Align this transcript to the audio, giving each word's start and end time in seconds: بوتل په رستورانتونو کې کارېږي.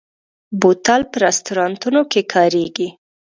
بوتل 0.59 1.01
په 1.11 1.17
رستورانتونو 1.25 2.01
کې 2.11 2.21
کارېږي. 2.33 2.89